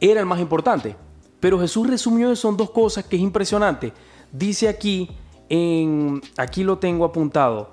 era 0.00 0.20
el 0.20 0.26
más 0.26 0.40
importante. 0.40 0.96
Pero 1.38 1.60
Jesús 1.60 1.86
resumió 1.86 2.32
eso 2.32 2.48
en 2.48 2.56
dos 2.56 2.70
cosas 2.70 3.04
que 3.04 3.16
es 3.16 3.22
impresionante. 3.22 3.92
Dice 4.32 4.68
aquí 4.68 5.08
aquí 6.36 6.64
lo 6.64 6.78
tengo 6.78 7.04
apuntado. 7.04 7.70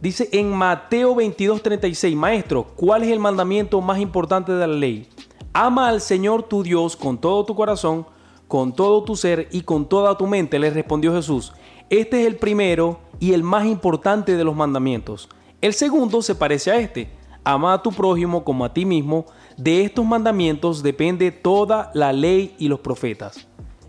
Dice 0.00 0.28
en 0.32 0.50
Mateo 0.50 1.14
22, 1.14 1.62
36, 1.62 2.16
Maestro, 2.16 2.64
¿cuál 2.76 3.04
es 3.04 3.10
el 3.10 3.20
mandamiento 3.20 3.80
más 3.80 3.98
importante 3.98 4.52
de 4.52 4.66
la 4.66 4.74
ley? 4.74 5.08
Ama 5.52 5.88
al 5.88 6.00
Señor 6.00 6.42
tu 6.42 6.62
Dios 6.62 6.96
con 6.96 7.16
todo 7.18 7.44
tu 7.44 7.54
corazón, 7.54 8.06
con 8.48 8.74
todo 8.74 9.04
tu 9.04 9.16
ser 9.16 9.48
y 9.50 9.62
con 9.62 9.88
toda 9.88 10.18
tu 10.18 10.26
mente, 10.26 10.58
le 10.58 10.70
respondió 10.70 11.14
Jesús. 11.14 11.52
Este 11.90 12.20
es 12.20 12.26
el 12.26 12.36
primero 12.36 12.98
y 13.20 13.32
el 13.32 13.42
más 13.42 13.66
importante 13.66 14.36
de 14.36 14.44
los 14.44 14.54
mandamientos. 14.56 15.28
El 15.60 15.72
segundo 15.72 16.22
se 16.22 16.34
parece 16.34 16.70
a 16.70 16.76
este. 16.76 17.10
Ama 17.44 17.74
a 17.74 17.82
tu 17.82 17.92
prójimo 17.92 18.44
como 18.44 18.64
a 18.64 18.74
ti 18.74 18.84
mismo. 18.84 19.26
De 19.56 19.84
estos 19.84 20.04
mandamientos 20.04 20.82
depende 20.82 21.30
toda 21.30 21.90
la 21.94 22.12
ley 22.12 22.54
y 22.58 22.68
los 22.68 22.80
profetas. 22.80 23.46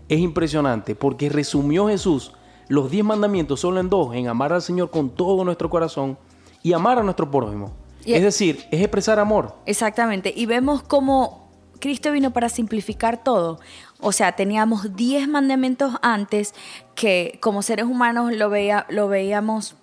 Es 0.08 0.20
impresionante 0.20 0.94
porque 0.94 1.28
resumió 1.28 1.88
Jesús 1.88 2.32
los 2.68 2.90
diez 2.90 3.04
mandamientos 3.04 3.60
solo 3.60 3.80
en 3.80 3.88
dos, 3.88 4.14
en 4.14 4.28
amar 4.28 4.52
al 4.52 4.62
Señor 4.62 4.90
con 4.90 5.10
todo 5.10 5.44
nuestro 5.44 5.70
corazón 5.70 6.18
y 6.62 6.72
amar 6.72 6.98
a 6.98 7.02
nuestro 7.02 7.30
prójimo. 7.30 7.72
es 8.04 8.22
decir, 8.22 8.64
es 8.70 8.80
expresar 8.80 9.18
amor. 9.18 9.54
Exactamente. 9.66 10.32
Y 10.34 10.46
vemos 10.46 10.82
cómo 10.82 11.46
Cristo 11.80 12.12
vino 12.12 12.32
para 12.32 12.48
simplificar 12.48 13.22
todo. 13.22 13.60
O 14.00 14.12
sea, 14.12 14.32
teníamos 14.32 14.96
10 14.96 15.28
mandamientos 15.28 15.94
antes 16.02 16.54
que 16.94 17.38
como 17.40 17.62
seres 17.62 17.86
humanos 17.86 18.32
lo, 18.32 18.50
veía, 18.50 18.86
lo 18.88 19.08
veíamos 19.08 19.76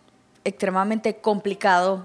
extremadamente 0.44 1.18
complicado 1.18 2.04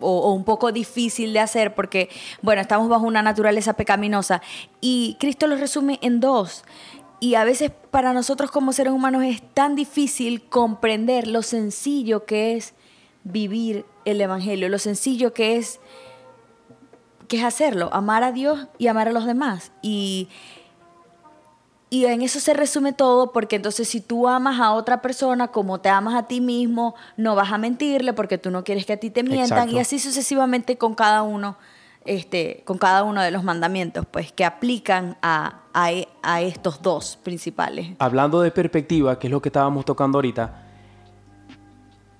o, 0.00 0.32
un 0.32 0.44
poco 0.44 0.72
difícil 0.72 1.32
de 1.32 1.40
hacer 1.40 1.74
porque, 1.74 2.08
bueno, 2.42 2.60
estamos 2.62 2.88
bajo 2.88 3.06
una 3.06 3.22
naturaleza 3.22 3.74
pecaminosa. 3.74 4.42
Y 4.80 5.16
Cristo 5.20 5.46
lo 5.46 5.56
resume 5.56 5.98
en 6.02 6.20
dos. 6.20 6.64
Y 7.20 7.34
a 7.34 7.44
veces 7.44 7.70
para 7.90 8.12
nosotros 8.12 8.50
como 8.50 8.72
seres 8.72 8.92
humanos 8.92 9.22
es 9.24 9.42
tan 9.54 9.76
difícil 9.76 10.42
comprender 10.42 11.26
lo 11.26 11.42
sencillo 11.42 12.24
que 12.24 12.56
es 12.56 12.74
vivir 13.24 13.84
el 14.06 14.20
Evangelio, 14.20 14.68
lo 14.68 14.78
sencillo 14.78 15.34
que 15.34 15.56
es, 15.56 15.80
que 17.28 17.38
es 17.38 17.44
hacerlo, 17.44 17.90
amar 17.92 18.24
a 18.24 18.32
Dios 18.32 18.68
y 18.78 18.86
amar 18.86 19.08
a 19.08 19.12
los 19.12 19.26
demás. 19.26 19.70
Y 19.82 20.28
y 21.92 22.04
en 22.04 22.22
eso 22.22 22.38
se 22.38 22.54
resume 22.54 22.92
todo, 22.92 23.32
porque 23.32 23.56
entonces 23.56 23.88
si 23.88 24.00
tú 24.00 24.28
amas 24.28 24.60
a 24.60 24.72
otra 24.72 25.02
persona 25.02 25.48
como 25.48 25.80
te 25.80 25.88
amas 25.88 26.14
a 26.14 26.28
ti 26.28 26.40
mismo, 26.40 26.94
no 27.16 27.34
vas 27.34 27.50
a 27.50 27.58
mentirle 27.58 28.12
porque 28.12 28.38
tú 28.38 28.52
no 28.52 28.62
quieres 28.62 28.86
que 28.86 28.92
a 28.92 28.96
ti 28.96 29.10
te 29.10 29.24
mientan 29.24 29.68
y 29.70 29.80
así 29.80 29.98
sucesivamente 29.98 30.78
con 30.78 30.94
cada 30.94 31.22
uno, 31.22 31.56
este, 32.10 32.62
con 32.64 32.76
cada 32.76 33.04
uno 33.04 33.22
de 33.22 33.30
los 33.30 33.44
mandamientos, 33.44 34.04
pues 34.04 34.32
que 34.32 34.44
aplican 34.44 35.16
a, 35.22 35.60
a, 35.72 36.40
estos 36.40 36.82
dos 36.82 37.16
principales. 37.22 37.90
Hablando 38.00 38.40
de 38.40 38.50
perspectiva, 38.50 39.16
que 39.16 39.28
es 39.28 39.30
lo 39.30 39.40
que 39.40 39.48
estábamos 39.48 39.84
tocando 39.84 40.18
ahorita, 40.18 40.66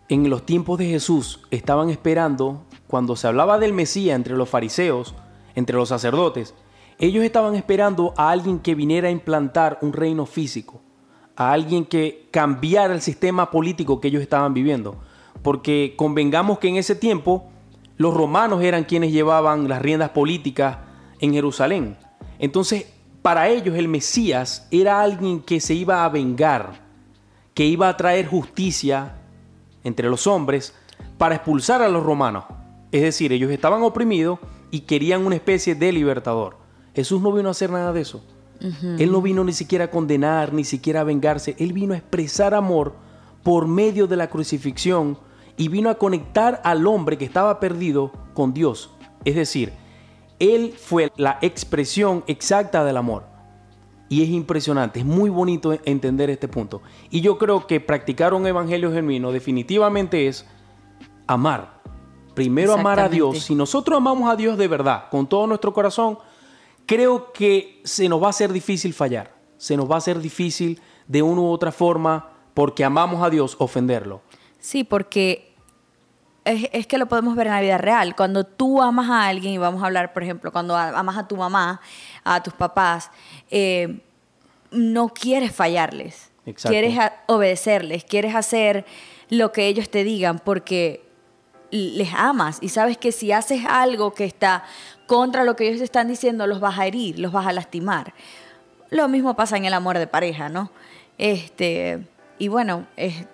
en 0.09 0.31
los 0.31 0.47
tiempos 0.47 0.79
de 0.79 0.87
Jesús 0.87 1.41
estaban 1.51 1.91
esperando, 1.91 2.63
cuando 2.87 3.17
se 3.17 3.27
hablaba 3.27 3.59
del 3.59 3.73
Mesías 3.73 4.15
entre 4.15 4.37
los 4.37 4.49
fariseos, 4.49 5.17
entre 5.57 5.75
los 5.75 5.89
sacerdotes, 5.89 6.55
ellos 7.01 7.25
estaban 7.25 7.57
esperando 7.57 8.15
a 8.17 8.31
alguien 8.31 8.61
que 8.61 8.77
viniera 8.77 9.09
a 9.09 9.11
implantar 9.11 9.79
un 9.83 9.93
reino 9.93 10.25
físico, 10.25 10.81
a 11.35 11.51
alguien 11.51 11.85
que 11.85 12.29
cambiara 12.31 12.95
el 12.95 13.01
sistema 13.01 13.51
político 13.51 14.01
que 14.01 14.07
ellos 14.07 14.23
estaban 14.23 14.55
viviendo. 14.55 15.01
Porque 15.43 15.95
convengamos 15.97 16.61
que 16.61 16.69
en 16.69 16.77
ese 16.77 16.95
tiempo 16.95 17.51
los 18.01 18.15
romanos 18.15 18.63
eran 18.63 18.85
quienes 18.85 19.13
llevaban 19.13 19.69
las 19.69 19.83
riendas 19.83 20.09
políticas 20.09 20.79
en 21.21 21.35
Jerusalén. 21.35 21.99
Entonces, 22.39 22.87
para 23.21 23.51
ellos 23.51 23.77
el 23.77 23.89
Mesías 23.89 24.67
era 24.71 25.03
alguien 25.03 25.43
que 25.43 25.61
se 25.61 25.75
iba 25.75 26.03
a 26.03 26.09
vengar, 26.09 26.81
que 27.53 27.67
iba 27.67 27.91
a 27.91 27.99
traer 27.99 28.27
justicia 28.27 29.17
entre 29.85 30.09
los 30.09 30.27
hombres 30.27 30.75
para 31.19 31.35
expulsar 31.35 31.83
a 31.83 31.91
los 31.91 32.03
romanos. 32.03 32.45
Es 32.91 33.03
decir, 33.03 33.35
ellos 33.35 33.51
estaban 33.51 33.83
oprimidos 33.83 34.39
y 34.71 34.81
querían 34.81 35.27
una 35.27 35.35
especie 35.35 35.75
de 35.75 35.93
libertador. 35.93 36.57
Jesús 36.95 37.21
no 37.21 37.35
vino 37.35 37.49
a 37.49 37.51
hacer 37.51 37.69
nada 37.69 37.93
de 37.93 38.01
eso. 38.01 38.25
Él 38.99 39.13
no 39.13 39.21
vino 39.21 39.45
ni 39.45 39.53
siquiera 39.53 39.85
a 39.85 39.91
condenar, 39.91 40.55
ni 40.55 40.65
siquiera 40.65 41.03
a 41.03 41.05
vengarse. 41.05 41.55
Él 41.59 41.75
vino 41.75 41.93
a 41.93 41.99
expresar 41.99 42.55
amor 42.55 42.95
por 43.43 43.69
medio 43.69 44.07
de 44.07 44.17
la 44.17 44.31
crucifixión 44.31 45.19
y 45.61 45.69
vino 45.69 45.91
a 45.91 45.97
conectar 45.97 46.63
al 46.65 46.87
hombre 46.87 47.19
que 47.19 47.27
estaba 47.27 47.61
perdido 47.61 48.13
con 48.33 48.55
Dios. 48.55 48.95
Es 49.27 49.35
decir, 49.35 49.75
Él 50.39 50.73
fue 50.73 51.13
la 51.17 51.37
expresión 51.43 52.25
exacta 52.29 52.83
del 52.83 52.97
amor. 52.97 53.25
Y 54.09 54.23
es 54.23 54.31
impresionante, 54.31 55.01
es 55.01 55.05
muy 55.05 55.29
bonito 55.29 55.79
entender 55.85 56.31
este 56.31 56.49
punto. 56.49 56.81
Y 57.11 57.21
yo 57.21 57.37
creo 57.37 57.67
que 57.67 57.79
practicar 57.79 58.33
un 58.33 58.47
evangelio 58.47 58.91
genuino 58.91 59.33
definitivamente 59.33 60.29
es 60.29 60.47
amar. 61.27 61.83
Primero 62.35 62.73
amar 62.73 62.99
a 62.99 63.11
Dios. 63.11 63.41
Si 63.41 63.55
nosotros 63.55 63.99
amamos 63.99 64.33
a 64.33 64.37
Dios 64.37 64.57
de 64.57 64.67
verdad, 64.67 65.11
con 65.11 65.27
todo 65.27 65.47
nuestro 65.47 65.75
corazón, 65.75 66.17
creo 66.87 67.35
que 67.35 67.83
se 67.85 68.09
nos 68.09 68.23
va 68.23 68.29
a 68.29 68.31
hacer 68.31 68.51
difícil 68.51 68.95
fallar. 68.95 69.37
Se 69.59 69.77
nos 69.77 69.91
va 69.91 69.97
a 69.97 69.99
hacer 69.99 70.21
difícil 70.21 70.81
de 71.07 71.21
una 71.21 71.43
u 71.43 71.49
otra 71.49 71.71
forma, 71.71 72.31
porque 72.55 72.83
amamos 72.83 73.23
a 73.23 73.29
Dios, 73.29 73.57
ofenderlo. 73.59 74.23
Sí, 74.59 74.85
porque 74.85 75.50
es, 76.45 76.87
que 76.87 76.99
lo 76.99 77.07
podemos 77.07 77.37
ver 77.37 77.47
en 77.47 77.53
la 77.55 77.61
vida 77.61 77.79
real. 77.79 78.15
Cuando 78.17 78.45
tú 78.45 78.83
amas 78.83 79.11
a 79.11 79.29
alguien, 79.29 79.55
y 79.55 79.59
vamos 79.59 79.83
a 79.83 79.87
hablar, 79.87 80.13
por 80.13 80.23
ejemplo, 80.23 80.53
cuando 80.53 80.77
amas 80.77 81.17
a 81.17 81.29
tu 81.29 81.37
mamá, 81.37 81.81
a 82.25 82.43
tus 82.43 82.55
papás, 82.55 83.11
eh, 83.51 84.01
no 84.71 85.09
quieres 85.09 85.55
fallarles. 85.55 86.31
Quieres 86.63 86.99
obedecerles, 87.27 88.05
quieres 88.05 88.35
hacer 88.35 88.85
lo 89.29 89.53
que 89.53 89.67
ellos 89.67 89.89
te 89.89 90.03
digan 90.03 90.41
porque 90.41 91.05
les 91.71 92.13
amas 92.15 92.59
y 92.61 92.71
sabes 92.71 92.99
que 92.99 93.13
si 93.13 93.31
haces 93.31 93.65
algo 93.69 94.15
que 94.15 94.25
está 94.25 94.65
contra 95.07 95.45
lo 95.45 95.55
que 95.55 95.69
ellos 95.69 95.81
están 95.81 96.09
diciendo, 96.09 96.47
los 96.47 96.59
vas 96.59 96.79
a 96.79 96.87
herir, 96.87 97.19
los 97.19 97.31
vas 97.31 97.47
a 97.47 97.53
lastimar. 97.53 98.15
Lo 98.89 99.07
mismo 99.07 99.37
pasa 99.37 99.57
en 99.57 99.65
el 99.65 99.75
amor 99.75 99.99
de 99.99 100.09
pareja, 100.09 100.49
¿no? 100.49 100.73
Este, 101.19 102.09
y 102.39 102.49
bueno, 102.49 102.87
es, 102.97 103.27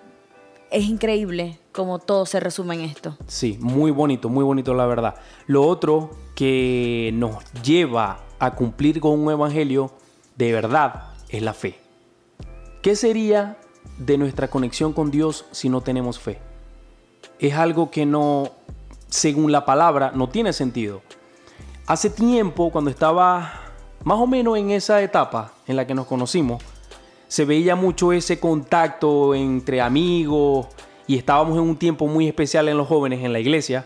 es 0.71 0.85
increíble 0.85 1.59
cómo 1.71 1.99
todo 1.99 2.25
se 2.25 2.39
resume 2.39 2.75
en 2.75 2.81
esto. 2.81 3.17
Sí, 3.27 3.57
muy 3.61 3.91
bonito, 3.91 4.29
muy 4.29 4.43
bonito 4.43 4.73
la 4.73 4.85
verdad. 4.85 5.15
Lo 5.45 5.65
otro 5.65 6.11
que 6.35 7.11
nos 7.13 7.43
lleva 7.63 8.19
a 8.39 8.55
cumplir 8.55 8.99
con 8.99 9.19
un 9.19 9.31
evangelio 9.31 9.91
de 10.35 10.51
verdad 10.51 11.13
es 11.29 11.41
la 11.41 11.53
fe. 11.53 11.79
¿Qué 12.81 12.95
sería 12.95 13.57
de 13.97 14.17
nuestra 14.17 14.49
conexión 14.49 14.93
con 14.93 15.11
Dios 15.11 15.45
si 15.51 15.69
no 15.69 15.81
tenemos 15.81 16.19
fe? 16.19 16.39
Es 17.39 17.53
algo 17.55 17.91
que 17.91 18.05
no, 18.05 18.51
según 19.09 19.51
la 19.51 19.65
palabra, 19.65 20.11
no 20.13 20.29
tiene 20.29 20.53
sentido. 20.53 21.01
Hace 21.85 22.09
tiempo, 22.09 22.71
cuando 22.71 22.89
estaba 22.89 23.61
más 24.03 24.19
o 24.19 24.27
menos 24.27 24.57
en 24.57 24.71
esa 24.71 25.01
etapa 25.01 25.53
en 25.67 25.75
la 25.75 25.87
que 25.87 25.93
nos 25.93 26.05
conocimos, 26.05 26.63
se 27.27 27.45
veía 27.45 27.75
mucho 27.75 28.13
ese 28.13 28.39
contacto 28.39 29.35
entre 29.35 29.81
amigos 29.81 30.67
y 31.07 31.17
estábamos 31.17 31.57
en 31.57 31.63
un 31.63 31.77
tiempo 31.77 32.07
muy 32.07 32.27
especial 32.27 32.67
en 32.69 32.77
los 32.77 32.87
jóvenes 32.87 33.23
en 33.23 33.33
la 33.33 33.39
iglesia. 33.39 33.85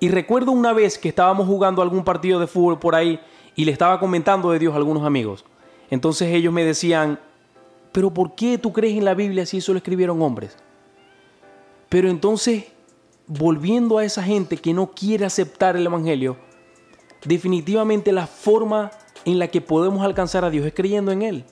Y 0.00 0.08
recuerdo 0.08 0.52
una 0.52 0.72
vez 0.72 0.98
que 0.98 1.08
estábamos 1.08 1.46
jugando 1.46 1.82
algún 1.82 2.04
partido 2.04 2.40
de 2.40 2.46
fútbol 2.46 2.78
por 2.78 2.94
ahí 2.94 3.20
y 3.54 3.64
le 3.64 3.72
estaba 3.72 4.00
comentando 4.00 4.50
de 4.50 4.58
Dios 4.58 4.74
a 4.74 4.76
algunos 4.76 5.04
amigos. 5.04 5.44
Entonces 5.90 6.34
ellos 6.34 6.52
me 6.52 6.64
decían, 6.64 7.20
pero 7.92 8.12
¿por 8.12 8.34
qué 8.34 8.58
tú 8.58 8.72
crees 8.72 8.96
en 8.96 9.04
la 9.04 9.14
Biblia 9.14 9.46
si 9.46 9.58
eso 9.58 9.72
lo 9.72 9.78
escribieron 9.78 10.20
hombres? 10.22 10.56
Pero 11.88 12.08
entonces, 12.08 12.64
volviendo 13.26 13.98
a 13.98 14.04
esa 14.04 14.22
gente 14.22 14.56
que 14.56 14.72
no 14.72 14.92
quiere 14.92 15.26
aceptar 15.26 15.76
el 15.76 15.86
Evangelio, 15.86 16.38
definitivamente 17.24 18.10
la 18.10 18.26
forma 18.26 18.90
en 19.24 19.38
la 19.38 19.48
que 19.48 19.60
podemos 19.60 20.02
alcanzar 20.02 20.44
a 20.44 20.50
Dios 20.50 20.66
es 20.66 20.72
creyendo 20.72 21.12
en 21.12 21.22
Él. 21.22 21.44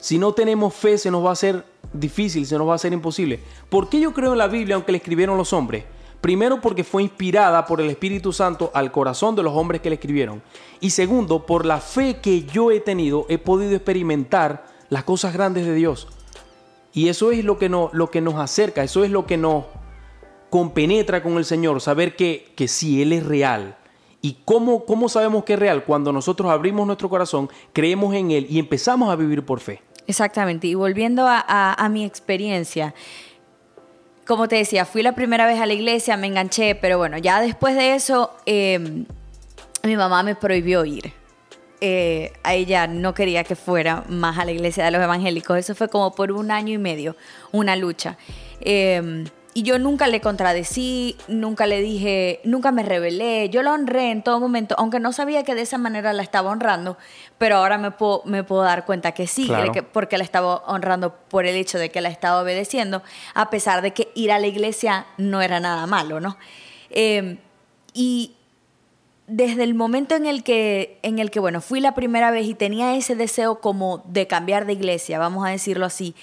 Si 0.00 0.18
no 0.18 0.32
tenemos 0.32 0.74
fe, 0.74 0.98
se 0.98 1.10
nos 1.10 1.24
va 1.24 1.30
a 1.30 1.32
hacer 1.32 1.64
difícil, 1.92 2.46
se 2.46 2.58
nos 2.58 2.68
va 2.68 2.72
a 2.72 2.76
hacer 2.76 2.92
imposible. 2.92 3.40
¿Por 3.68 3.88
qué 3.88 4.00
yo 4.00 4.12
creo 4.12 4.32
en 4.32 4.38
la 4.38 4.48
Biblia 4.48 4.76
aunque 4.76 4.92
la 4.92 4.98
escribieron 4.98 5.36
los 5.36 5.52
hombres? 5.52 5.84
Primero 6.20 6.60
porque 6.60 6.84
fue 6.84 7.02
inspirada 7.02 7.66
por 7.66 7.80
el 7.80 7.90
Espíritu 7.90 8.32
Santo 8.32 8.70
al 8.74 8.90
corazón 8.90 9.36
de 9.36 9.42
los 9.42 9.54
hombres 9.54 9.80
que 9.80 9.90
la 9.90 9.94
escribieron. 9.94 10.42
Y 10.80 10.90
segundo, 10.90 11.46
por 11.46 11.66
la 11.66 11.80
fe 11.80 12.20
que 12.20 12.44
yo 12.44 12.70
he 12.70 12.80
tenido, 12.80 13.26
he 13.28 13.38
podido 13.38 13.74
experimentar 13.74 14.66
las 14.88 15.04
cosas 15.04 15.32
grandes 15.32 15.66
de 15.66 15.74
Dios. 15.74 16.08
Y 16.92 17.08
eso 17.08 17.30
es 17.30 17.44
lo 17.44 17.58
que, 17.58 17.68
no, 17.68 17.90
lo 17.92 18.10
que 18.10 18.20
nos 18.20 18.36
acerca, 18.36 18.82
eso 18.82 19.04
es 19.04 19.10
lo 19.10 19.26
que 19.26 19.36
nos 19.36 19.64
compenetra 20.50 21.22
con 21.22 21.36
el 21.36 21.44
Señor, 21.44 21.80
saber 21.80 22.16
que, 22.16 22.52
que 22.56 22.68
Él 23.02 23.12
es 23.12 23.26
real, 23.26 23.76
¿Y 24.26 24.38
cómo, 24.44 24.84
cómo 24.84 25.08
sabemos 25.08 25.44
que 25.44 25.52
es 25.52 25.58
real? 25.60 25.84
Cuando 25.84 26.12
nosotros 26.12 26.50
abrimos 26.50 26.84
nuestro 26.84 27.08
corazón, 27.08 27.48
creemos 27.72 28.12
en 28.12 28.32
Él 28.32 28.48
y 28.50 28.58
empezamos 28.58 29.08
a 29.08 29.14
vivir 29.14 29.44
por 29.44 29.60
fe. 29.60 29.82
Exactamente. 30.06 30.66
Y 30.66 30.74
volviendo 30.74 31.26
a, 31.28 31.88
mi 31.90 32.04
experiencia, 32.04 32.94
como 34.26 34.48
te 34.48 34.56
decía, 34.56 34.84
fui 34.84 35.02
la 35.02 35.12
primera 35.12 35.46
vez 35.46 35.60
a 35.60 35.66
la 35.66 35.72
iglesia, 35.72 36.16
me 36.16 36.26
enganché, 36.26 36.74
pero 36.74 36.98
bueno, 36.98 37.18
ya 37.18 37.40
después 37.40 37.74
de 37.76 37.94
eso, 37.94 38.36
em, 38.46 39.06
mi 39.82 39.96
mamá 39.96 40.22
me 40.22 40.34
prohibió 40.34 40.84
ir. 40.84 41.12
Eh, 41.80 42.32
ella 42.48 42.86
no 42.86 43.12
quería 43.14 43.44
que 43.44 43.54
fuera 43.54 44.04
más 44.08 44.38
a 44.38 44.44
la 44.44 44.52
iglesia 44.52 44.84
de 44.84 44.90
los 44.90 45.02
evangélicos. 45.02 45.58
Eso 45.58 45.74
fue 45.74 45.88
como 45.88 46.14
por 46.14 46.32
un 46.32 46.50
año 46.50 46.72
y 46.72 46.78
medio, 46.78 47.16
una 47.52 47.76
lucha. 47.76 48.16
Em, 48.60 49.24
y 49.56 49.62
yo 49.62 49.78
nunca 49.78 50.06
le 50.06 50.20
contradecí, 50.20 51.16
nunca 51.28 51.66
le 51.66 51.80
dije, 51.80 52.40
nunca 52.44 52.72
me 52.72 52.82
rebelé, 52.82 53.48
yo 53.48 53.62
la 53.62 53.72
honré 53.72 54.10
en 54.10 54.22
todo 54.22 54.38
momento, 54.38 54.74
aunque 54.76 55.00
no 55.00 55.14
sabía 55.14 55.44
que 55.44 55.54
de 55.54 55.62
esa 55.62 55.78
manera 55.78 56.12
la 56.12 56.22
estaba 56.22 56.50
honrando, 56.50 56.98
pero 57.38 57.56
ahora 57.56 57.78
me 57.78 57.90
puedo, 57.90 58.20
me 58.26 58.44
puedo 58.44 58.60
dar 58.60 58.84
cuenta 58.84 59.12
que 59.12 59.26
sí, 59.26 59.50
porque 59.94 60.18
la 60.18 60.24
estaba 60.24 60.56
honrando 60.66 61.14
por 61.14 61.46
el 61.46 61.56
hecho 61.56 61.78
de 61.78 61.88
que 61.88 62.02
la 62.02 62.10
estaba 62.10 62.42
obedeciendo, 62.42 63.02
a 63.32 63.48
pesar 63.48 63.80
de 63.80 63.94
que 63.94 64.12
ir 64.14 64.30
a 64.30 64.38
la 64.38 64.46
iglesia 64.46 65.06
no 65.16 65.40
era 65.40 65.58
nada 65.58 65.86
malo, 65.86 66.20
¿no? 66.20 66.36
Em, 66.90 67.38
y 67.94 68.34
desde 69.26 69.62
el 69.62 69.72
momento 69.72 70.16
en 70.16 70.26
el 70.26 70.42
que, 70.42 70.98
en 71.00 71.18
el 71.18 71.30
que, 71.30 71.40
bueno, 71.40 71.62
fui 71.62 71.80
la 71.80 71.94
primera 71.94 72.30
vez 72.30 72.46
y 72.46 72.52
tenía 72.52 72.94
ese 72.94 73.16
deseo 73.16 73.62
como 73.62 74.02
de 74.04 74.26
cambiar 74.26 74.66
de 74.66 74.74
iglesia, 74.74 75.18
vamos 75.18 75.46
a 75.46 75.50
decirlo 75.50 75.86
así, 75.86 76.14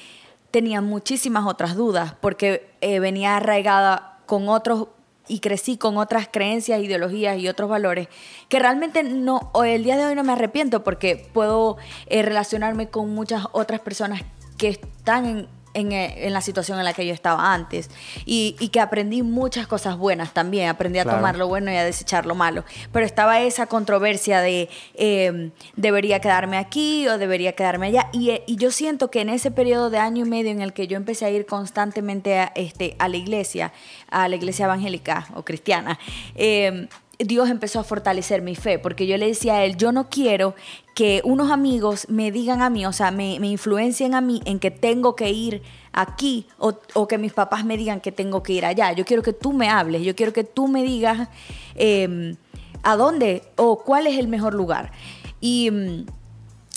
tenía 0.54 0.82
muchísimas 0.82 1.48
otras 1.48 1.76
dudas 1.76 2.14
porque 2.22 2.70
eh, 2.80 3.00
venía 3.00 3.38
arraigada 3.38 4.20
con 4.28 4.50
otros 4.50 4.90
y 5.28 5.40
crecí 5.40 5.78
con 5.78 5.98
otras 5.98 6.30
creencias, 6.32 6.80
ideologías 6.80 7.40
y 7.40 7.48
otros 7.48 7.68
valores 7.68 8.08
que 8.50 8.60
realmente 8.60 9.02
no, 9.02 9.52
el 9.66 9.84
día 9.84 9.98
de 9.98 10.06
hoy 10.06 10.14
no 10.14 10.24
me 10.24 10.34
arrepiento 10.34 10.84
porque 10.84 11.28
puedo 11.34 11.78
eh, 12.06 12.22
relacionarme 12.22 12.88
con 12.88 13.16
muchas 13.16 13.48
otras 13.52 13.80
personas 13.80 14.22
que 14.60 14.68
están 14.68 15.26
en, 15.26 15.48
eh, 15.74 16.28
en, 16.28 16.34
la 16.34 16.42
situación 16.42 16.78
en 16.80 16.86
la 16.86 16.94
que 16.94 17.06
yo 17.06 17.14
estaba 17.14 17.54
antes. 17.54 17.90
Y, 18.26 18.54
que 18.74 18.80
aprendí 18.80 19.22
muchas 19.22 19.68
cosas 19.68 19.98
buenas 19.98 20.34
también. 20.34 20.70
Aprendí 20.70 21.00
a 21.00 21.06
tomar 21.06 21.38
lo 21.38 21.48
bueno 21.48 21.72
y 21.72 21.76
a 21.76 21.84
desechar 21.84 22.26
lo 22.26 22.36
malo. 22.36 22.64
Pero 22.92 23.06
estaba 23.06 23.42
esa 23.42 23.68
controversia 23.68 24.42
de 24.42 24.70
em, 24.96 25.52
debería 25.76 26.20
quedarme 26.20 26.58
aquí 26.58 27.08
o 27.08 27.18
debería 27.18 27.54
quedarme 27.54 27.88
allá. 27.88 28.10
Y, 28.12 28.32
y, 28.48 28.56
yo 28.56 28.72
siento 28.72 29.12
que 29.12 29.22
en 29.22 29.30
ese 29.30 29.52
periodo 29.52 29.90
de 29.90 29.98
año 29.98 30.26
y 30.26 30.30
medio 30.30 30.52
en 30.52 30.62
el 30.62 30.74
que 30.74 30.88
yo 30.88 30.98
empecé 30.98 31.26
a 31.26 31.30
ir 31.30 31.46
constantemente 31.46 32.40
a, 32.40 32.52
este, 32.56 32.96
a 33.00 33.08
la 33.08 33.18
iglesia, 33.18 33.74
a 34.10 34.28
la 34.28 34.36
iglesia 34.36 34.66
evangélica 34.66 35.28
o 35.36 35.44
cristiana, 35.44 36.00
eh, 36.36 36.88
Dios 37.26 37.50
empezó 37.50 37.80
a 37.80 37.84
fortalecer 37.84 38.42
mi 38.42 38.56
fe, 38.56 38.80
porque 38.80 39.08
yo 39.08 39.18
le 39.18 39.28
decía 39.28 39.56
a 39.56 39.66
él, 39.66 39.78
yo 39.78 39.92
no 39.92 40.10
quiero 40.10 40.56
que 40.96 41.22
unos 41.24 41.52
amigos 41.52 42.08
me 42.10 42.32
digan 42.32 42.62
a 42.62 42.70
mí, 42.70 42.86
o 42.86 42.94
sea, 42.94 43.12
me, 43.12 43.40
me 43.40 43.48
influencien 43.48 44.16
a 44.16 44.22
mí 44.22 44.42
en 44.46 44.60
que 44.60 44.72
tengo 44.72 45.16
que 45.16 45.32
ir 45.32 45.62
aquí 45.94 46.48
o, 46.58 47.08
que 47.08 47.18
mis 47.18 47.34
papás 47.34 47.64
me 47.64 47.78
digan 47.78 48.02
que 48.02 48.12
tengo 48.12 48.44
que 48.44 48.54
ir 48.54 48.66
allá. 48.66 48.92
Yo 48.94 49.06
quiero 49.06 49.24
que 49.24 49.34
tú 49.34 49.54
me 49.54 49.70
hables, 49.70 50.04
yo 50.04 50.16
quiero 50.16 50.34
que 50.34 50.44
tú 50.44 50.68
me 50.68 50.84
digas 50.84 51.30
em, 51.76 52.36
a 52.82 52.96
dónde 52.96 53.44
o 53.56 53.80
cuál 53.80 54.08
es 54.08 54.18
el 54.18 54.28
mejor 54.28 54.54
lugar. 54.54 54.92
Y 55.40 55.70
mm, 55.72 56.06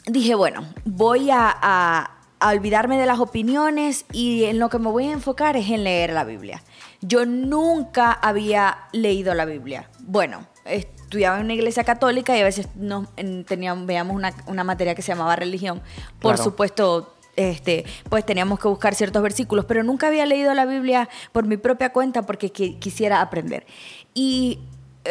dije, 0.07 0.35
bueno, 0.35 0.67
voy 0.85 1.31
a, 1.31 2.11
a 2.41 2.51
olvidarme 2.51 2.99
de 2.99 3.07
las 3.07 3.19
opiniones 3.19 4.05
y 4.13 4.45
en 4.45 4.59
lo 4.59 4.69
que 4.69 4.79
me 4.79 4.91
voy 4.91 5.07
a 5.07 5.13
enfocar 5.13 5.57
es 5.57 5.71
en 5.71 5.85
leer 5.85 6.13
la 6.13 6.25
Biblia. 6.25 6.63
Yo 7.01 7.27
nunca 7.27 8.13
había 8.13 8.79
leído 8.93 9.35
la 9.35 9.45
Biblia. 9.45 9.91
Bueno, 10.01 10.47
estudiaba 10.65 11.39
en 11.39 11.45
una 11.45 11.55
iglesia 11.55 11.85
católica 11.85 12.37
y 12.37 12.41
a 12.41 12.45
veces 12.45 12.69
nos 12.75 13.09
teníamos, 13.47 13.87
veíamos 13.87 14.21
una, 14.47 14.65
materia 14.65 14.95
que 14.95 15.03
se 15.03 15.13
llamaba 15.13 15.37
religión. 15.37 15.83
Por 16.21 16.39
supuesto, 16.39 17.15
este, 17.37 17.85
pues 18.09 18.25
teníamos 18.25 18.59
que 18.59 18.69
buscar 18.69 18.95
ciertos 18.95 19.23
versículos, 19.23 19.65
pero 19.67 19.83
nunca 19.83 20.09
había 20.09 20.27
leído 20.27 20.53
la 20.55 20.65
Biblia 20.65 21.09
por 21.33 21.47
mi 21.47 21.57
propia 21.57 21.93
cuenta 21.93 22.23
porque 22.23 22.51
quisiera 22.51 23.21
aprender. 23.21 23.67
Y 24.15 24.61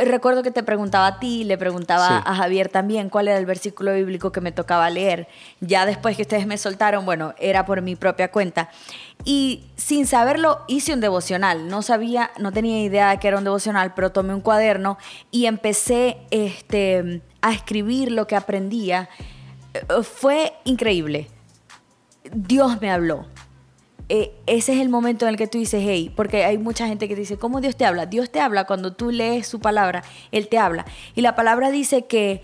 recuerdo 0.05 0.43
que 0.43 0.51
te 0.51 0.63
preguntaba 0.63 1.07
a 1.07 1.19
ti, 1.19 1.43
le 1.43 1.57
preguntaba 1.57 2.17
a 2.17 2.35
Javier 2.35 2.69
también 2.69 3.09
cuál 3.09 3.27
era 3.27 3.37
el 3.37 3.45
versículo 3.45 3.93
bíblico 3.93 4.31
que 4.31 4.41
me 4.41 4.51
tocaba 4.51 4.89
leer. 4.89 5.27
Ya 5.61 5.85
después 5.85 6.15
que 6.15 6.23
ustedes 6.23 6.45
me 6.47 6.57
soltaron, 6.57 7.05
bueno, 7.05 7.33
era 7.37 7.65
por 7.65 7.81
mi 7.81 7.95
propia 7.95 8.31
cuenta. 8.31 8.69
Y 9.23 9.65
sin 9.75 10.07
saberlo 10.07 10.59
hice 10.67 10.93
un 10.93 11.01
devocional. 11.01 11.67
No 11.67 11.81
sabía, 11.81 12.31
no 12.37 12.51
tenía 12.51 12.81
idea 12.83 13.11
de 13.11 13.19
que 13.19 13.27
era 13.27 13.37
un 13.37 13.43
devocional, 13.43 13.93
pero 13.93 14.11
tomé 14.11 14.33
un 14.33 14.41
cuaderno 14.41 14.97
y 15.31 15.45
empecé 15.45 16.17
este, 16.31 17.21
a 17.41 17.53
escribir 17.53 18.11
lo 18.11 18.27
que 18.27 18.35
aprendía. 18.35 19.09
Eh, 19.73 20.03
fue 20.03 20.53
increíble. 20.63 21.29
Dios 22.31 22.81
me 22.81 22.91
habló. 22.91 23.25
Eh, 24.07 24.33
ese 24.45 24.73
es 24.73 24.81
el 24.81 24.89
momento 24.89 25.25
en 25.25 25.29
el 25.29 25.37
que 25.37 25.47
tú 25.47 25.57
dices, 25.57 25.81
hey, 25.83 26.11
porque 26.15 26.45
hay 26.45 26.57
mucha 26.59 26.87
gente 26.87 27.07
que 27.07 27.15
dice, 27.15 27.37
¿cómo 27.37 27.59
Dios 27.59 27.75
te 27.75 27.85
habla? 27.85 28.05
Dios 28.05 28.29
te 28.29 28.39
habla 28.39 28.65
cuando 28.65 28.93
tú 28.93 29.09
lees 29.11 29.47
su 29.47 29.59
palabra, 29.59 30.03
Él 30.31 30.47
te 30.47 30.59
habla. 30.59 30.85
Y 31.15 31.21
la 31.21 31.35
palabra 31.35 31.71
dice 31.71 32.05
que, 32.05 32.43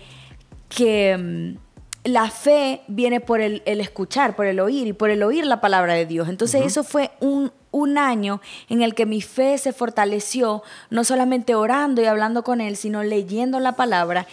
que 0.68 1.16
mm, 1.16 2.10
la 2.10 2.30
fe 2.30 2.82
viene 2.88 3.20
por 3.20 3.40
el, 3.40 3.62
escuchar, 3.64 4.34
por 4.34 4.46
el 4.46 4.58
oír 4.58 4.88
y 4.88 4.92
por 4.92 5.10
el 5.10 5.22
oír 5.22 5.46
la 5.46 5.60
palabra 5.60 5.94
de 5.94 6.04
Dios. 6.04 6.28
Entonces 6.28 6.66
eso 6.66 6.82
fue 6.82 7.12
un, 7.20 7.52
un 7.70 7.96
año 7.96 8.40
en 8.68 8.82
el 8.82 8.96
que 8.96 9.06
mi 9.06 9.22
fe 9.22 9.56
se 9.56 9.72
fortaleció, 9.72 10.64
no 10.90 11.04
solamente 11.04 11.54
orando 11.54 12.02
y 12.02 12.06
hablando 12.06 12.42
con 12.42 12.60
Él, 12.60 12.76
sino 12.76 13.04
leyendo 13.04 13.60
la 13.60 13.76
palabra. 13.76 14.26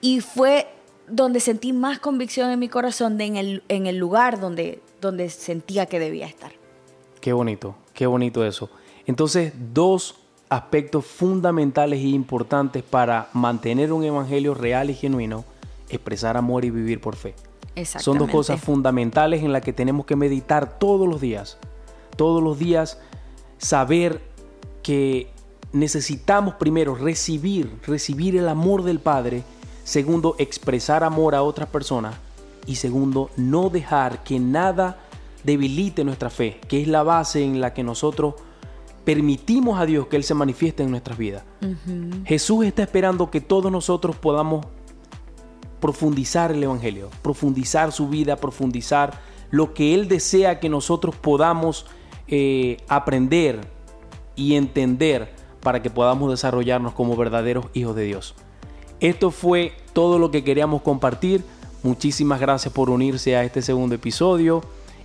Y 0.00 0.20
fue 0.20 0.68
donde 1.08 1.40
sentí 1.40 1.72
más 1.72 1.98
convicción 1.98 2.48
en 2.50 2.60
mi 2.60 2.68
corazón 2.68 3.18
de 3.18 3.24
en 3.24 3.36
el, 3.36 3.62
en 3.66 3.88
el 3.88 3.96
lugar 3.96 4.38
donde, 4.38 4.80
donde 5.00 5.28
sentía 5.30 5.86
que 5.86 5.98
debía 5.98 6.26
estar. 6.26 6.59
Qué 7.20 7.32
bonito, 7.32 7.74
qué 7.92 8.06
bonito 8.06 8.44
eso. 8.44 8.70
Entonces, 9.06 9.52
dos 9.72 10.16
aspectos 10.48 11.06
fundamentales 11.06 12.00
e 12.00 12.08
importantes 12.08 12.82
para 12.82 13.28
mantener 13.32 13.92
un 13.92 14.04
evangelio 14.04 14.54
real 14.54 14.90
y 14.90 14.94
genuino, 14.94 15.44
expresar 15.88 16.36
amor 16.36 16.64
y 16.64 16.70
vivir 16.70 17.00
por 17.00 17.16
fe. 17.16 17.34
Son 17.84 18.18
dos 18.18 18.30
cosas 18.30 18.60
fundamentales 18.60 19.42
en 19.42 19.52
las 19.52 19.62
que 19.62 19.72
tenemos 19.72 20.06
que 20.06 20.16
meditar 20.16 20.78
todos 20.78 21.08
los 21.08 21.20
días. 21.20 21.58
Todos 22.16 22.42
los 22.42 22.58
días 22.58 22.98
saber 23.58 24.20
que 24.82 25.30
necesitamos 25.72 26.54
primero 26.54 26.94
recibir, 26.94 27.78
recibir 27.86 28.36
el 28.36 28.48
amor 28.48 28.82
del 28.82 28.98
Padre. 28.98 29.44
Segundo, 29.84 30.34
expresar 30.38 31.04
amor 31.04 31.34
a 31.34 31.42
otras 31.42 31.68
personas. 31.68 32.16
Y 32.66 32.76
segundo, 32.76 33.30
no 33.36 33.70
dejar 33.70 34.24
que 34.24 34.38
nada 34.38 34.98
debilite 35.44 36.04
nuestra 36.04 36.30
fe, 36.30 36.60
que 36.68 36.80
es 36.82 36.88
la 36.88 37.02
base 37.02 37.42
en 37.42 37.60
la 37.60 37.72
que 37.72 37.82
nosotros 37.82 38.34
permitimos 39.04 39.80
a 39.80 39.86
Dios 39.86 40.06
que 40.06 40.16
Él 40.16 40.24
se 40.24 40.34
manifieste 40.34 40.82
en 40.82 40.90
nuestras 40.90 41.18
vidas. 41.18 41.44
Jesús 42.24 42.64
está 42.64 42.82
esperando 42.82 43.30
que 43.30 43.40
todos 43.40 43.72
nosotros 43.72 44.16
podamos 44.16 44.66
profundizar 45.80 46.52
el 46.52 46.62
Evangelio, 46.62 47.08
profundizar 47.22 47.92
su 47.92 48.08
vida, 48.08 48.36
profundizar 48.36 49.20
lo 49.50 49.72
que 49.72 49.94
Él 49.94 50.08
desea 50.08 50.60
que 50.60 50.68
nosotros 50.68 51.16
podamos 51.16 51.86
eh, 52.28 52.76
aprender 52.88 53.60
y 54.36 54.54
entender 54.54 55.34
para 55.62 55.82
que 55.82 55.90
podamos 55.90 56.30
desarrollarnos 56.30 56.92
como 56.92 57.16
verdaderos 57.16 57.66
hijos 57.74 57.96
de 57.96 58.04
Dios. 58.04 58.34
Esto 59.00 59.30
fue 59.30 59.72
todo 59.92 60.18
lo 60.18 60.30
que 60.30 60.44
queríamos 60.44 60.82
compartir. 60.82 61.42
Muchísimas 61.82 62.38
gracias 62.38 62.72
por 62.72 62.90
unirse 62.90 63.36
a 63.36 63.44
este 63.44 63.62
segundo 63.62 63.94
episodio 63.94 64.62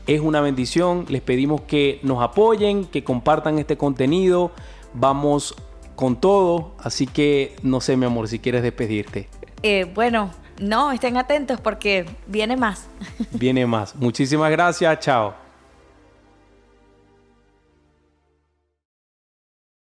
es 0.08 0.22
una 0.22 0.42
bendición. 0.42 1.06
Les 1.10 1.22
pedimos 1.22 1.62
que 1.62 2.00
nos 2.04 2.24
apoyen, 2.24 2.86
que 2.86 3.04
compartan 3.04 3.60
este 3.60 3.78
contenido. 3.78 4.52
Vamos 4.94 5.56
con 5.96 6.20
todo, 6.20 6.74
así 6.80 7.08
que 7.08 7.56
no 7.64 7.82
sé, 7.82 7.98
mi 7.98 8.06
amor, 8.06 8.28
si 8.28 8.40
quieres 8.40 8.64
despedirte. 8.64 9.30
Eh, 9.64 9.86
bueno, 9.94 10.32
no, 10.60 10.92
estén 10.92 11.18
atentos 11.18 11.60
porque 11.60 12.06
viene 12.28 12.56
más. 12.56 12.88
Viene 13.32 13.66
más. 13.66 13.96
Muchísimas 13.96 14.52
gracias, 14.52 15.00
chao. 15.00 15.45